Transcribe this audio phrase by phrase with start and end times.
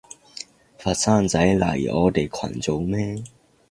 [0.79, 3.23] 佛山仔嚟我哋群做乜？